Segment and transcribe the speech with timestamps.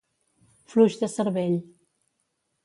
[0.73, 1.59] Fluix de cervell.